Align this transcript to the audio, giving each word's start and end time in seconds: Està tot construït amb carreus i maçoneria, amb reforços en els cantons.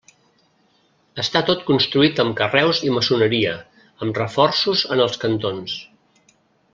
Està 1.23 1.41
tot 1.49 1.59
construït 1.67 2.21
amb 2.23 2.33
carreus 2.41 2.81
i 2.89 2.91
maçoneria, 2.97 3.53
amb 4.07 4.21
reforços 4.23 4.85
en 4.97 5.05
els 5.07 5.21
cantons. 5.25 5.77